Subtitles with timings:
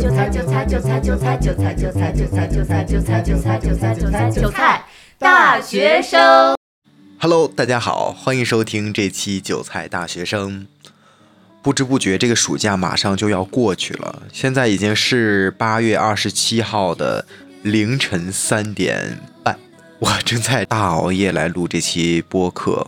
[0.00, 4.84] 韭菜韭菜韭菜韭菜韭菜韭菜韭菜韭菜韭菜韭菜韭菜韭菜韭菜
[5.18, 6.56] 大学生。
[7.18, 10.68] Hello，大家好，欢迎收听这期《韭菜大学生》。
[11.62, 14.22] 不知不觉，这个暑假马上就要过去了。
[14.32, 17.26] 现在已经是八月二十七号的
[17.62, 19.58] 凌晨三点半，
[19.98, 22.86] 我正在大熬夜来录这期播客。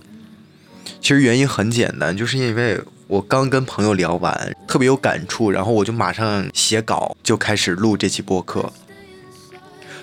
[1.01, 2.81] 其实原因很简单，就是因为
[3.11, 8.73] 我刚跟朋友聊完，特别有感触，然后我就马上写稿，就开始录这期播客。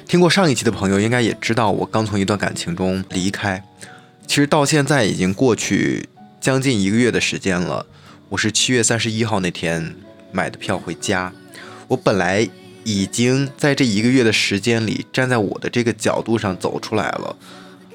[0.06, 3.64] 听过上一期的朋友应该也知道，我刚从一段感情中离开。
[4.28, 6.10] 其实到现在已经过去
[6.42, 7.86] 将近一个月的时间了。
[8.28, 9.96] 我是七月三十一号那天
[10.34, 11.32] 买的票回家。
[11.88, 12.46] 我本来
[12.84, 17.34] 已经在这一个月的时间里站在我的这个角度上走出来了，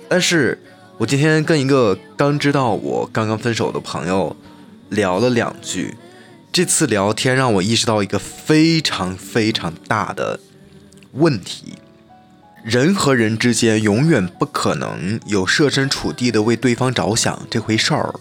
[0.08, 0.58] 但是
[0.96, 4.34] 我今天跟一个刚知道我刚刚分手的朋友
[4.92, 5.96] 聊了两句。
[6.52, 10.38] 这次聊天让我意识到一个非常非常大的
[11.12, 11.74] 问题。
[12.62, 18.14] 人和人之间永远不可能有设身处地的为对方着想这回事儿，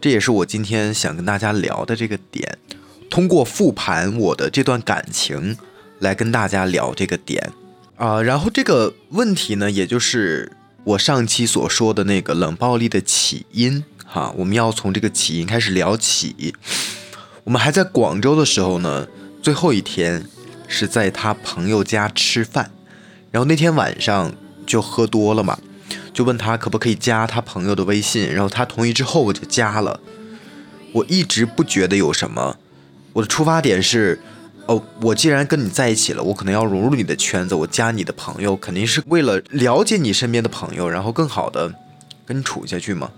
[0.00, 2.58] 这也是我今天想跟大家聊的这个点。
[3.08, 5.56] 通过复盘我的这段感情，
[6.00, 7.52] 来跟大家聊这个点
[7.96, 8.20] 啊。
[8.20, 10.50] 然后这个问题呢，也就是
[10.84, 14.32] 我上期所说的那个冷暴力的起因哈。
[14.36, 16.54] 我们要从这个起因开始聊起。
[17.44, 19.08] 我们还在广州的时候呢，
[19.42, 20.24] 最后一天
[20.68, 22.70] 是在他朋友家吃饭。
[23.30, 24.32] 然后那天晚上
[24.66, 25.58] 就喝多了嘛，
[26.12, 29.98] 就问他可不可以加他朋友的微信，然后他同意之后我就加了。
[30.92, 32.58] 我一直不觉得有什么，
[33.14, 34.20] 我的出发点是，
[34.66, 41.74] 哦，我既然跟你在一起了，我可能要融入你的圈子，我加你的朋友肯定是为了了解你身边的朋友，然后更好的
[42.26, 43.10] 跟你处下去嘛。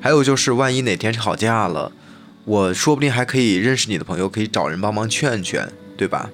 [0.00, 1.92] 还有就是万一哪天吵架了，
[2.44, 6.30] 我说不定还可以认识你的朋友，可以找人帮忙劝劝，对吧？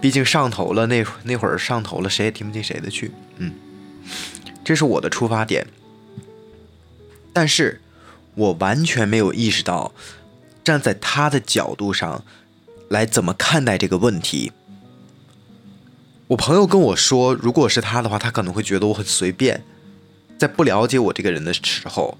[0.00, 3.10] 毕竟上头了，那那会儿上头了，谁也听不进谁的去。
[3.38, 3.52] 嗯，
[4.62, 5.66] 这是我的出发点，
[7.32, 7.80] 但是
[8.36, 9.92] 我完全没有意识到，
[10.62, 12.24] 站在他的角度上
[12.88, 14.52] 来怎么看待这个问题。
[16.28, 19.64] 我朋友跟我说，如果是他的话，他可能会觉得我很随便，
[20.38, 22.16] 在不了解我这个人的时候，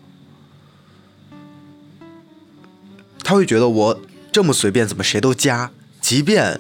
[3.29, 4.01] 他会觉得我
[4.33, 6.59] 这么随便，怎么谁都加，即便。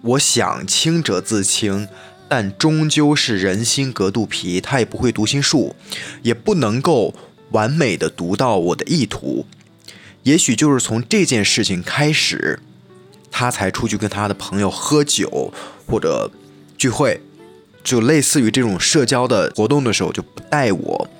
[0.00, 1.86] 我想清者自清，
[2.30, 5.76] 但终究是人心隔肚皮，他也不会读心术，
[6.22, 7.14] 也不能够
[7.50, 9.44] 完美的读到我的意图。
[10.22, 12.60] 也许就是从这件事情开始，
[13.30, 15.52] 他才出去跟他的朋友喝酒
[15.86, 16.30] 或者
[16.78, 17.20] 聚会，
[17.84, 21.10] 就类似于这种社交的活动的时候就不带我。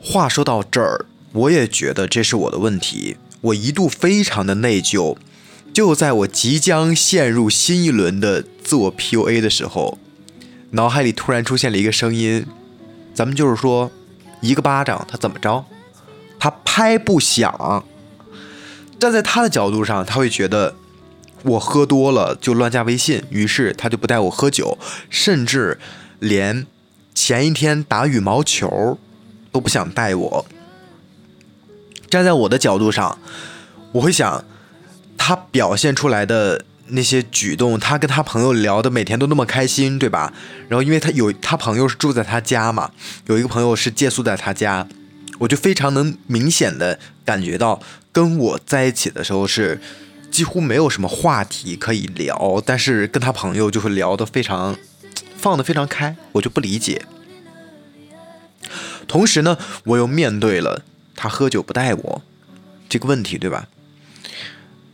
[0.00, 5.16] 话说到这儿，我也觉得这是我的问题，我一度非常的内疚。
[5.72, 9.98] 就在我即将陷入新一轮的自我 PUA 的时候，
[10.70, 12.46] 脑海里突然出现了一个声音：
[13.14, 13.90] 咱们就是说，
[14.40, 15.64] 一个巴掌他怎么着？
[16.40, 17.84] 他拍不响。
[18.98, 20.74] 站在他的角度上，他会觉得
[21.44, 24.76] 我喝多了就乱加微信，于是他就不带我喝酒，
[25.08, 25.78] 甚至
[26.18, 26.66] 连
[27.14, 28.98] 前一天打羽毛球
[29.52, 30.46] 都不想带我。
[32.10, 33.18] 站在我的角度上，
[33.92, 34.44] 我会想。
[35.20, 40.32] 他表现出来的那些举动，他跟他朋友聊的每天都那么开心，对吧？
[40.68, 42.90] 然后因为他有他朋友是住在他家嘛，
[43.26, 44.86] 有一个朋友是借宿在他家，
[45.40, 47.82] 我就非常能明显的感觉到，
[48.12, 49.78] 跟我在一起的时候是
[50.30, 54.74] 几乎没有什么话题可以聊，但是跟他朋友就会聊得非常
[55.36, 57.02] 放得非常开，我就不理解。
[59.06, 60.82] 同时呢，我又面对了
[61.20, 62.22] 他喝酒不带我
[62.88, 63.66] 这个问题，对吧？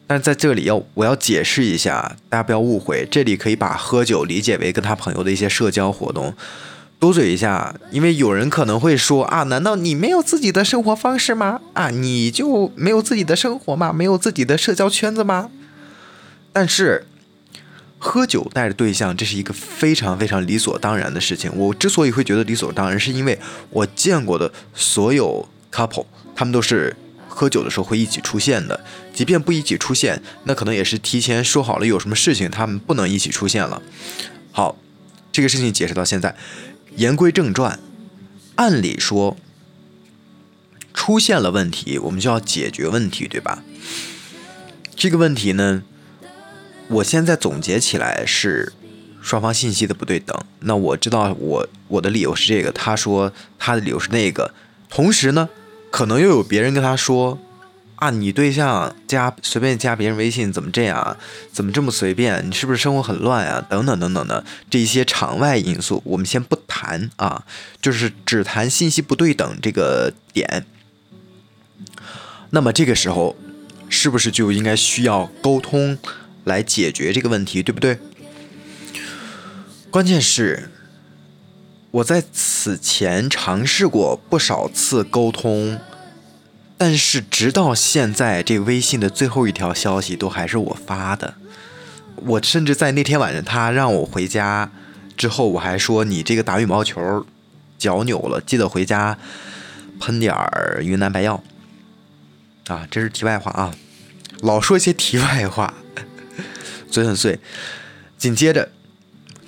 [0.06, 6.34] 但在这里要我要解释一下，大家不要误会，这里可以把喝酒理解为跟他朋友的一些社交活动。
[6.98, 11.60] 多嘴一下，因为有人可能会说啊，难道你没有自己的生活方式吗？
[11.74, 13.92] 啊，你就没有自己的生活吗？
[13.92, 15.50] 没有自己的社交圈子吗？
[16.52, 17.06] 但是，
[17.98, 21.50] 喝酒带着对象，这是一个非常非常理所当然的事情。
[21.54, 23.38] 我之所以会觉得理所当然，是因为
[23.70, 26.96] 我见过的所有 couple，他们都是。
[27.36, 33.82] 喝酒的时候会一起出现的，即便不一起出现，那可能也是提前说好了有什么事情他们不能一起出现了。
[34.52, 34.76] 好，
[35.32, 36.36] 这个事情解释到现在，
[36.94, 37.80] 言归正传，
[38.54, 39.36] 按理说
[40.92, 43.64] 出现了问题，我们就要解决问题，对吧？
[44.94, 45.82] 这个问题呢，
[46.86, 48.72] 我现在总结起来是
[49.20, 50.40] 双方信息的不对等。
[50.60, 54.54] 那我知道我我的理由是这个，他说他的理由是那个，
[54.88, 55.48] 同时呢。
[55.94, 57.38] 可能又有别人跟他说，
[57.94, 61.16] 啊，你对象加随便加别人微信怎么这样啊？
[61.52, 62.44] 怎么这么随便？
[62.44, 63.64] 你是不是生活很乱啊？
[63.70, 67.44] 等等等等的这一些场外因素，我们先不谈啊，
[67.80, 70.66] 就是只谈信息不对等这个点。
[72.50, 73.36] 那么这个时候，
[73.88, 75.96] 是不是就应该需要沟通
[76.42, 78.00] 来解决这个问题，对不对？
[79.92, 80.70] 关键是，
[81.94, 85.78] 我在此前尝试过不少次沟通。
[86.76, 91.34] 但是直到现在，这微信的最后一条消息都还是我发的。
[92.16, 94.72] 我甚至在那天晚上，他让我回家
[95.16, 97.24] 之后，我还说：“你这个打羽毛球
[97.78, 99.16] 脚扭了，记得回家
[100.00, 101.44] 喷点儿云南白药。”
[102.66, 103.72] 啊，这是题外话啊，
[104.40, 105.72] 老说一些题外话，
[106.90, 107.38] 嘴很碎。
[108.18, 108.68] 紧接着，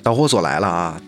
[0.04, 1.02] 导火索来了啊！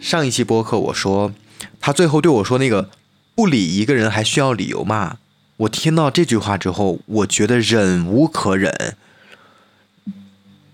[0.00, 1.32] 上一期播客我说，
[1.78, 2.88] 他最后对我说：“那个
[3.34, 5.18] 不理一个人还需要理由吗？”
[5.58, 8.96] 我听到这句话之后，我觉得忍无可忍，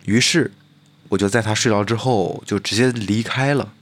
[0.05, 0.52] 于是
[1.08, 3.73] 我就在他睡着之后就直接离开了。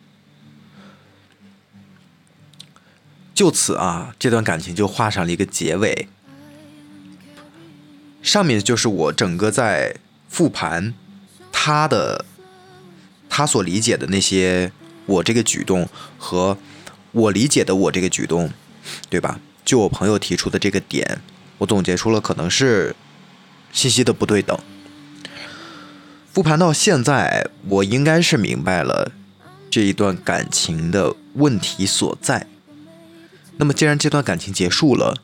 [3.34, 6.08] 就此啊，这段感情就画上了一个结尾。
[8.22, 9.96] 上面就是我整个在
[10.30, 10.94] 复盘
[11.52, 12.24] 他的
[13.28, 14.72] 他所理解的那些
[15.06, 16.56] 我这个举动和
[17.12, 18.50] 我理解的我这个举动，
[19.08, 19.40] 对吧？
[19.64, 21.20] 就我朋友提出的这个点，
[21.58, 22.94] 我总结出了可能是
[23.72, 24.58] 信息的不对等。
[26.32, 29.12] 复盘到现在，我应该是明白了
[29.70, 32.46] 这一段感情的问题所在。
[33.56, 35.16] 那么，既然这段感情结束了，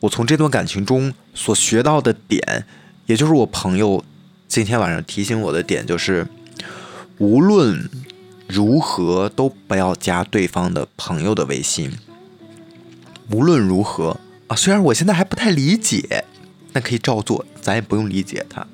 [0.00, 2.66] 我从这段感情中所学到的点，
[3.04, 4.02] 也就是我朋友
[4.48, 6.26] 今天晚上提醒我的点，就是
[7.18, 7.88] 无论
[8.46, 11.92] 如何都不要加对方的朋友的微信。
[13.30, 16.24] 无论如何啊，虽然我现在还不太理解，
[16.72, 18.66] 但可以照做，咱也不用理解他。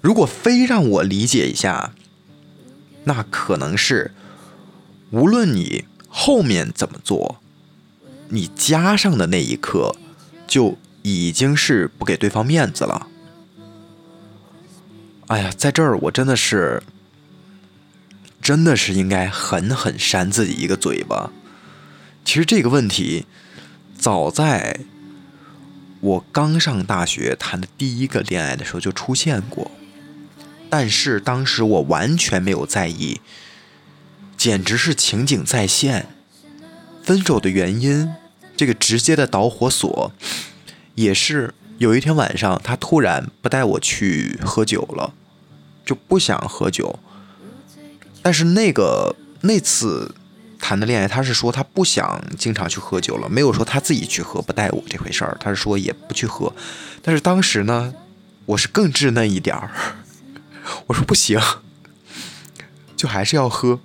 [0.00, 1.92] 如果非让我理解一下，
[3.04, 4.12] 那可能是
[5.10, 7.40] 无论你后面怎么做，
[8.30, 9.94] 你加上的那一刻
[10.46, 13.06] 就已经是不给对方面子了。
[15.28, 16.82] 哎呀，在这儿我真的是，
[18.46, 21.32] 真的是应该狠狠扇自己一个嘴巴。
[22.24, 23.26] 其实这个问题，
[23.98, 24.82] 早在
[25.98, 29.72] 我刚上大学谈的第一个恋爱的时候就出现过，
[30.70, 33.20] 但是当时我完全没有在意，
[34.36, 36.06] 简直是情景再现。
[37.02, 38.14] 分手的原因，
[38.56, 40.12] 这个直接的导火索，
[40.94, 45.14] 也是有一天晚上他突然不带我去喝酒了，
[45.84, 47.00] 就不想喝酒。
[48.26, 50.12] 但是那个那次。
[50.58, 55.36] 谈的恋爱，他是说他不想经常去喝酒了，没有说他自己去喝不带我这回事儿。
[55.38, 56.52] 他是说也不去喝，
[57.02, 57.94] 但是当时呢，
[58.46, 59.70] 我是更稚嫩一点儿，
[60.88, 61.38] 我说不行，
[62.96, 63.78] 就还是要喝，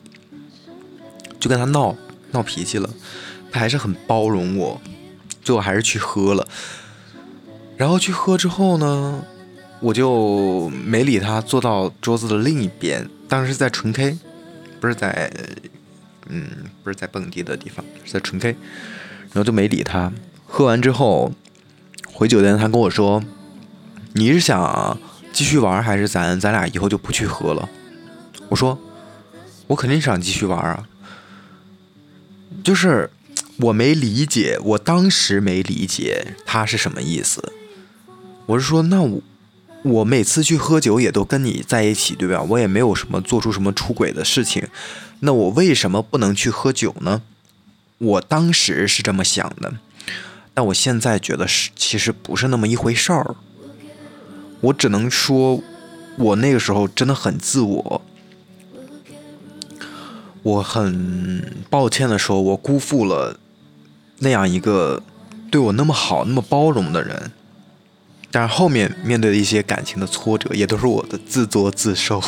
[1.39, 1.95] 就跟他闹
[2.31, 2.89] 闹脾气了，
[3.51, 4.81] 他还是很包容我，
[5.43, 6.47] 最后还是去喝了。
[7.77, 9.23] 然后去喝之后呢，
[9.81, 14.17] 我就没理他，坐到桌子的另一边，当时在纯 K，
[14.81, 15.31] 不是在。
[16.33, 16.47] 嗯，
[16.81, 20.13] 不是在蹦迪的地方，是在纯 K，然后就没理他。
[20.45, 21.33] 喝完之后
[22.13, 23.21] 回酒店，他跟我说
[24.13, 24.97] ：“你是想
[25.33, 27.67] 继续玩，还是咱咱俩以后就不去喝了？”
[28.47, 28.79] 我说
[29.67, 30.87] ：“我肯定想继续玩啊。”
[32.63, 33.09] 就是
[33.57, 37.51] 我没理解，我当时没理解他是什么意思。
[38.45, 39.21] 我是说，那我
[39.83, 42.41] 我每次去喝酒也都跟你在一起，对吧？
[42.43, 44.67] 我也没有什么做出什么出轨的事情。
[45.21, 47.21] 那我为什么不能去喝酒呢？
[47.97, 49.73] 我当时是这么想的，
[50.53, 53.35] 但我现在觉得是其实不是那么一回事儿。
[54.61, 55.61] 我只能说，
[56.17, 58.01] 我那个时候真的很自我，
[60.43, 63.39] 我很抱歉的说，我辜负了
[64.19, 65.01] 那样一个
[65.49, 67.31] 对我那么好、那么包容的人。
[68.31, 72.23] 但是后面面对的一些感情的挫折，也都是我的自作自受。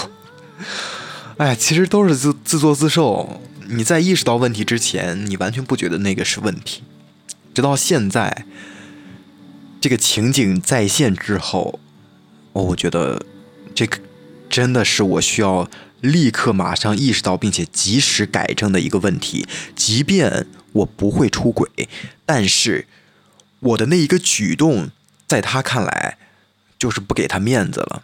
[1.37, 3.41] 哎，其实都是自自作自受。
[3.69, 6.83] 你在意识到问题之前，你完全不觉得那个是问题，
[7.53, 8.45] 直到现在，
[9.79, 11.79] 这个情景再现之后，
[12.51, 13.25] 哦，我觉得
[13.73, 13.97] 这个
[14.49, 15.69] 真的是我需要
[16.01, 19.47] 立刻马上意识到并且及时改正的一个问题。
[19.75, 21.87] 即便我不会出轨，
[22.25, 22.85] 但是
[23.61, 24.91] 我的那一个举动，
[25.27, 26.17] 在他看来，
[26.77, 28.03] 就是不给他面子了。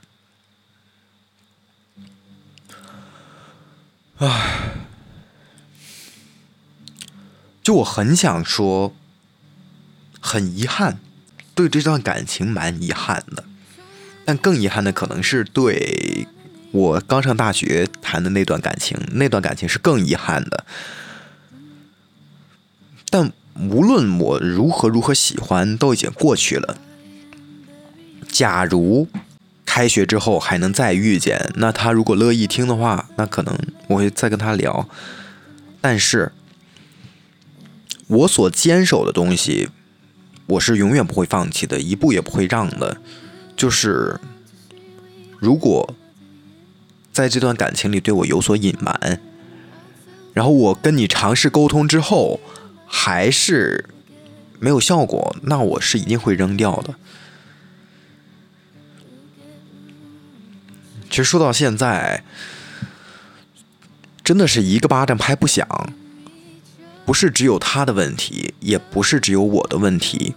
[4.18, 4.72] 唉，
[7.64, 8.94] 就我很想说，
[10.20, 11.00] 很遗憾，
[11.56, 13.46] 对这段感情蛮遗憾的，
[14.26, 16.28] 但更遗憾的可能是对
[16.72, 20.66] 我刚上大学谈的那段感情，那段感情是更遗憾的。
[23.10, 26.78] 但无论我如何如何喜欢，都已经过去了。
[28.32, 29.08] 假如
[29.66, 33.58] 开学之后还能再遇见，那他如果乐意听的话，那可能
[33.88, 34.88] 我会再跟他聊。
[35.82, 36.32] 但是，
[38.08, 39.70] 我所坚守的东西，
[40.48, 42.98] 我是永远不会放弃的，一步也不会让的。
[43.56, 44.20] 就是，
[45.38, 45.96] 如果
[47.12, 49.22] 在这段感情里对我有所隐瞒，
[50.34, 52.40] 然后我跟你尝试沟通之后，
[52.86, 53.90] 还是
[54.60, 56.96] 没有效果，那我是一定会扔掉的。
[61.10, 62.24] 其实说到现在，
[64.24, 65.68] 真的是一个巴掌拍不响，
[67.06, 70.36] 不是只有他的问题，也不是只有我的问题。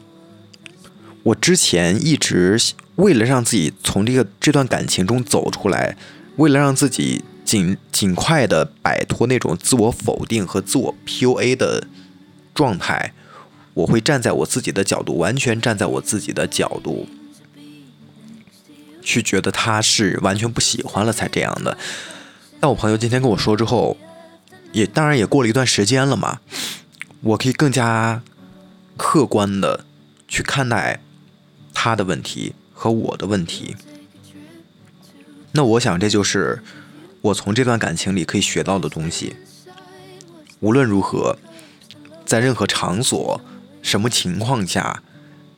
[1.24, 2.58] 我之前一直
[2.96, 5.96] 为了让自己从这个这段感情中走出来，
[6.36, 11.86] 为了让自己尽尽快的摆脱那种自我否定和自我 PUA 的
[12.54, 13.12] 状态，
[13.74, 17.06] 我会站在我自己的角度，完全站在我自己的角度。
[19.02, 21.76] 去觉得他是完全不喜欢了才这样的，
[22.60, 23.96] 但我朋友今天跟我说之后，
[24.72, 26.40] 也当然也过了一段时间了嘛，
[27.20, 28.22] 我可以更加
[28.96, 29.84] 客观的
[30.28, 31.00] 去看待
[31.74, 33.76] 他的问题和我的问题。
[35.52, 36.62] 那我想这就是
[37.20, 39.36] 我从这段感情里可以学到的东西。
[40.60, 41.36] 无论如何，
[42.24, 43.40] 在任何场所、
[43.82, 45.02] 什么情况下。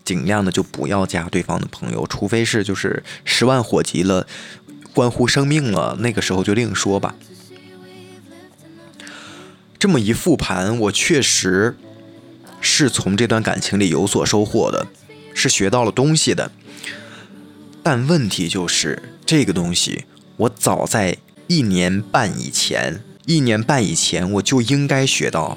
[0.04, 4.26] 尽量的就不要加对方的朋友，除非是就是十万火急了，
[4.92, 7.14] 关乎生命了，那个时候就另说吧。
[9.78, 11.76] 这么一复盘，我确实
[12.60, 14.86] 是从这段感情里有所收获的，
[15.34, 16.52] 是学到了东西的。
[17.82, 20.04] 但问题就是这个东西，
[20.36, 25.56] 我早在一年半以前，一年半以前我就应该学到，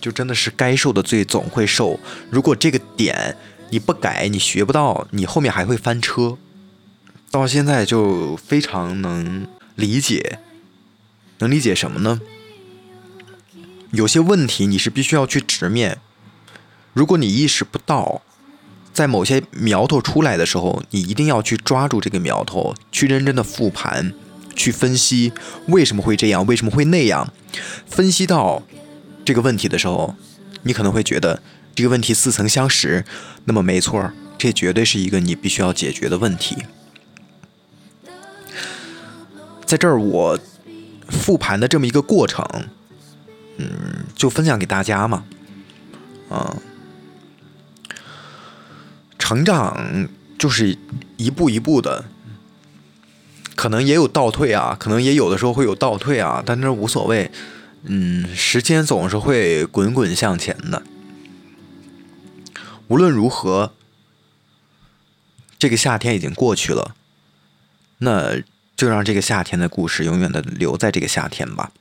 [0.00, 1.98] 就真的是该受的罪总会受。
[2.30, 3.36] 如果这个点。
[3.70, 6.38] 你不改，你学不到，你后面还会翻车。
[7.30, 10.38] 到现在就非常能理解，
[11.38, 12.20] 能理解什么呢？
[13.90, 15.98] 有些问题你是必须要去直面。
[16.94, 18.22] 如果你意识不到，
[18.92, 24.14] 在某些苗头出来的时候，你一定要去抓住这个苗头，去认真的复盘，
[24.54, 25.32] 去分析
[25.66, 27.32] 为什么会这样，为什么会那样。
[27.86, 28.62] 分析到
[29.24, 30.14] 这个问题的时候，
[30.62, 31.42] 你可能会觉得。
[31.76, 33.04] 这个问题似曾相识，
[33.44, 36.56] 那么没错，这绝对是一个你必须要解决的问题。
[39.66, 40.38] 在这儿，我
[41.08, 42.44] 复盘的这么一个过程，
[43.58, 45.24] 嗯，就分享给大家嘛。
[46.30, 46.56] 嗯，
[49.18, 50.78] 成长就是
[51.18, 52.06] 一步一步的，
[53.54, 57.30] 可能也有倒退啊，可能也有的时候会有倒退啊，但这无所谓。
[57.82, 60.82] 嗯，时间总是会滚滚向前的。
[62.88, 63.74] 无论如何，
[65.58, 66.94] 这个夏天已经过去了，
[67.98, 68.40] 那
[68.76, 71.72] 就让这个夏天的故事永远的留在这个夏天吧。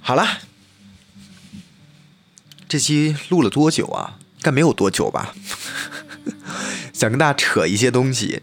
[0.00, 0.40] 好了，
[2.68, 4.18] 这期录了多久啊？
[4.42, 5.34] 该没有多久吧？
[6.92, 8.42] 想跟大家扯一些东西。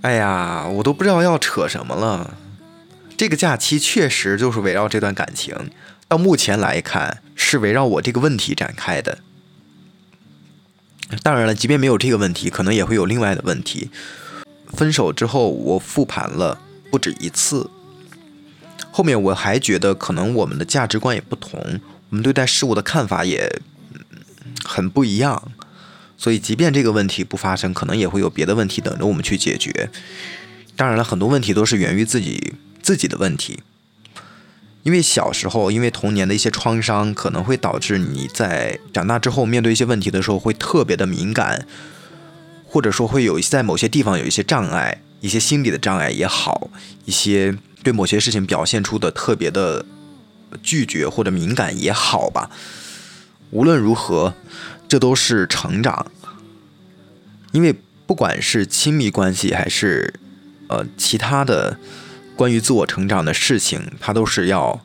[0.00, 2.36] 哎呀，我都不知道要扯什么了。
[3.24, 5.70] 这个假期确实就是围绕这段感情，
[6.06, 9.20] 到目前来看是围绕我这个问题展开的。
[11.22, 13.88] 当然了，即便没有这个问题，可能也会有另外的问题。
[14.74, 17.70] 分手之后，我复盘了不止一次，
[18.90, 23.58] 后面我还觉得可能我们的价值观也不同，我们对待事物的看法也
[24.62, 25.50] 很不一样。
[26.18, 29.88] 所以，即便这个问题不发生，可能也会有别的问题等着我们去解决。
[30.76, 32.52] 当然了，很多问题都是源于自己。
[32.84, 33.62] 自己的问题，
[34.82, 41.66] 因为小时候因为童年的一些创伤，可能会导致你在长大之后面对一些问题的时候会特别的敏感，
[42.66, 46.68] 或者说会有在某些地方有一些障碍，一些心理的障碍也好，
[47.06, 49.86] 一些对某些事情表现出的特别的
[50.62, 52.50] 拒绝或者敏感也好吧。
[53.50, 54.34] 无论如何，
[54.86, 56.12] 这都是成长，
[57.52, 57.74] 因为
[58.04, 60.20] 不管是亲密关系还是
[60.68, 61.78] 呃其他的。
[62.36, 64.84] 关于自我成长的事情，它都是要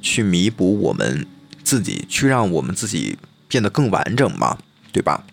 [0.00, 1.26] 去弥补我们
[1.62, 4.58] 自己，去让我们自己变得更完整嘛，
[4.92, 5.24] 对吧？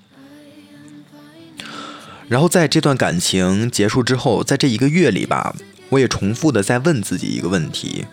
[2.27, 5.55] 然后在这段感情结束之后，在这一个月里吧，
[5.89, 8.05] 我也重复的在问自己一个问题，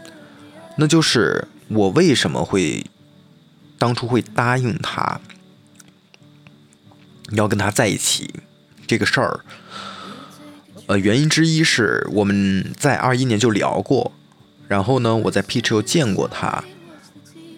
[0.76, 2.84] 那就是我为什么会
[3.78, 5.20] 当初会答应他
[7.32, 8.34] 要跟他在一起
[8.86, 9.40] 这个事儿？
[10.90, 14.10] 呃，原因之一是我们在二一年就聊过，
[14.66, 16.64] 然后呢，我在 P 池又见过他，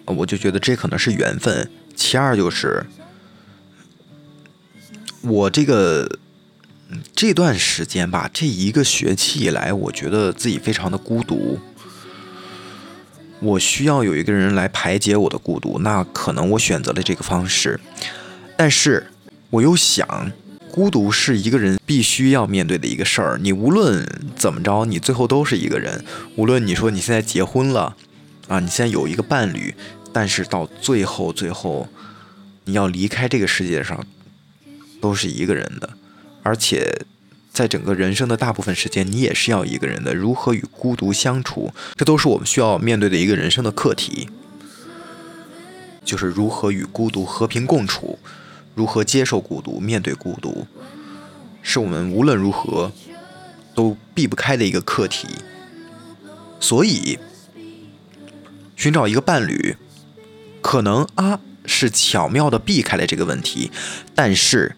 [0.05, 1.67] 我就觉得这可能是缘分。
[1.95, 2.85] 其二就是
[5.21, 6.19] 我这个
[7.15, 11.59] 这段时间吧，这一个学期以来，我觉得自己非常的孤独。
[13.39, 17.79] 我需要有一个人来排解我的孤独，那可能我选择了这个方式，
[18.55, 19.07] 但是
[19.49, 20.31] 我又想，
[20.73, 23.37] 孤独是一个人必须要面对的一个事儿。
[23.39, 24.03] 你无论
[24.35, 26.03] 怎么着，你最后都是一个人。
[26.35, 27.95] 无论你说你现在结婚了，
[28.47, 29.75] 啊，你现在有一个伴侣，
[30.11, 31.87] 但是到最后，最后
[32.65, 34.03] 你要离开这个世界上，
[34.99, 35.91] 都是一个人的，
[36.41, 37.05] 而且。
[37.53, 40.15] 在整个人生的大部分时间，你也是要一个人的。
[40.15, 44.27] 如何与孤独相处，这都是我们需要面对的一个人生的课题。
[46.03, 48.17] 就是如何与孤独和平共处，
[48.75, 50.67] 如何接受孤独、面对孤独，
[51.61, 52.91] 是我们无论如何
[53.73, 55.27] 都避不开的一个课题。
[56.59, 57.19] 所以，
[58.75, 59.77] 寻找一个伴侣，
[60.61, 63.71] 可能啊是巧妙的避开了这个问题，
[64.15, 64.75] 但是。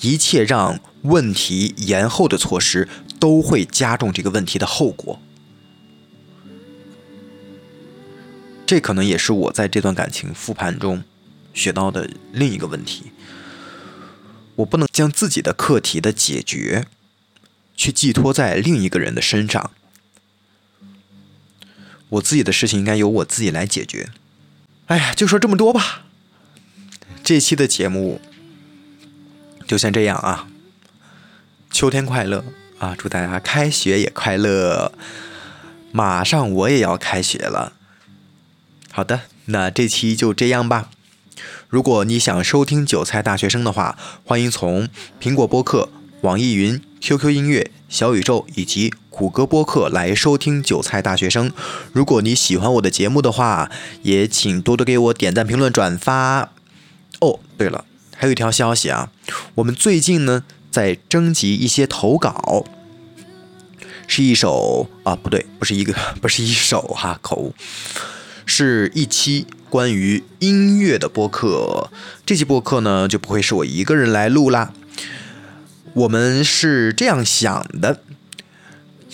[0.00, 5.18] 一切让问题延后的措施都会加重这个问题的后果。
[8.66, 11.04] 这可能也是我在这段感情复盘中
[11.54, 13.12] 学到的另一个问题。
[14.56, 16.86] 我不能将自己的课题的解决
[17.74, 19.70] 去寄托在另一个人的身上。
[22.10, 24.10] 我自己的事情应该由我自己来解决。
[24.86, 26.04] 哎呀，就说这么多吧。
[27.22, 28.20] 这期的节目。
[29.66, 30.46] 就先这样啊！
[31.70, 32.44] 秋天快乐
[32.76, 32.94] 啊！
[32.98, 34.92] 祝大家开学也快乐！
[35.90, 37.72] 马上我也要开学了。
[38.92, 40.90] 好的，那这期就这样吧。
[41.68, 44.88] 如果你想收听韭菜大学生的话，欢迎从
[45.20, 45.88] 苹果播客、
[46.20, 51.52] 网易云、QQ 音乐、小宇宙以及谷歌播客来收听韭菜大学生。
[51.92, 53.70] 如果你喜欢我的节目的话，
[54.02, 56.52] 也请多多给我点赞、评论、转发。
[57.20, 57.84] 哦，对了。
[58.16, 59.10] 还有一条消息啊，
[59.56, 62.64] 我们最近呢在征集一些投稿，
[64.06, 67.54] 是一首啊不对，不是一个， 不是一首哈口误，
[68.46, 71.90] 是一期关于音乐的播客。
[72.24, 74.72] 这期播客呢就不会是我一个人来录啦，
[75.94, 77.98] 我们是这样想的，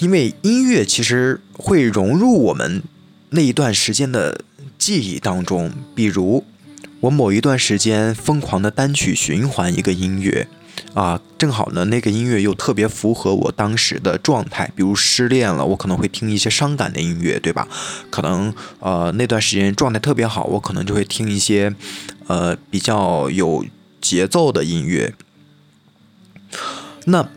[0.01, 2.83] 因为音乐其实会融入我们
[3.31, 4.43] 那一段时间的
[4.77, 6.45] 记忆当中，比如。
[7.01, 10.47] 我某一段时间疯狂的单曲循环一个音乐，
[10.95, 17.69] 啊，正好呢，那个音乐又特别符合我当时的状态，比如失恋了，我可能会听一些伤感的音乐，对吧？
[18.11, 21.75] 可能呃那段时间状态特别好，我可能就会听一些
[22.27, 23.65] 呃比较有
[24.01, 25.15] 节奏的音乐。
[27.07, 27.29] 那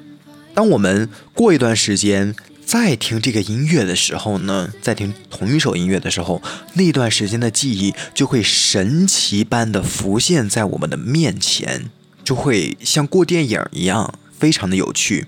[0.54, 2.36] 当我们过一段时间。
[2.66, 6.42] 再听这个音乐的时候呢，在听同一首音乐的时候，
[6.76, 11.92] 那段时间的记忆就会神奇般的浮现在我们的面前，
[12.24, 15.26] 就会像过电影一样，非常的有趣。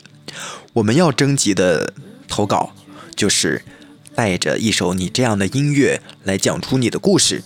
[0.74, 1.94] 我们要征集的
[2.28, 2.74] 投稿
[3.16, 3.64] 就是
[4.14, 7.44] 带着一首你这样的音乐来讲出你的故事。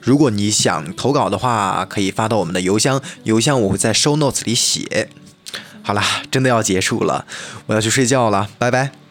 [0.00, 5.08] 如果你想投稿的话，可以发到我们的邮箱，邮箱我会在 show notes 里写。
[5.82, 7.26] 好啦，真的要结束了，
[7.66, 9.01] 我要去睡觉了，拜拜。